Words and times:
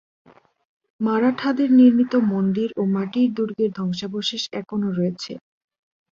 মারাঠাদের 1.01 1.69
নির্মিত 1.79 2.13
মন্দির 2.31 2.69
ও 2.77 2.93
মাটির 2.95 3.29
দুর্গের 3.37 3.69
ধ্বংসাবশেষ 3.77 4.43
এখনও 4.59 4.89
রয়েছে। 4.91 5.31